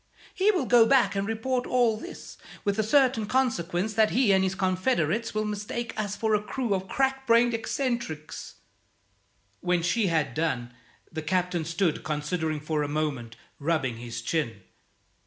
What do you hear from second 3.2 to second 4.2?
consequence that